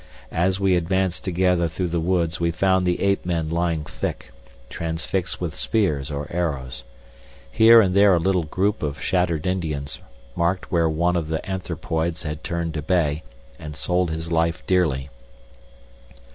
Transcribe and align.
As 0.33 0.59
we 0.59 0.75
advanced 0.75 1.23
together 1.23 1.67
through 1.67 1.89
the 1.89 1.99
woods 1.99 2.39
we 2.39 2.49
found 2.49 2.87
the 2.87 3.01
ape 3.03 3.23
men 3.23 3.51
lying 3.51 3.83
thick, 3.83 4.31
transfixed 4.67 5.39
with 5.39 5.53
spears 5.53 6.09
or 6.09 6.25
arrows. 6.31 6.83
Here 7.51 7.79
and 7.81 7.95
there 7.95 8.15
a 8.15 8.19
little 8.19 8.45
group 8.45 8.81
of 8.81 8.99
shattered 8.99 9.45
Indians 9.45 9.99
marked 10.35 10.71
where 10.71 10.89
one 10.89 11.15
of 11.15 11.27
the 11.27 11.45
anthropoids 11.47 12.23
had 12.23 12.43
turned 12.43 12.73
to 12.73 12.81
bay, 12.81 13.21
and 13.59 13.75
sold 13.75 14.09
his 14.09 14.31
life 14.31 14.65
dearly. 14.65 15.11